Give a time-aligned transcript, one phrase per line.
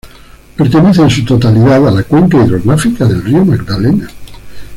[0.57, 4.07] Pertenece en su totalidad a la cuenca hidrográfica del río Magdalena.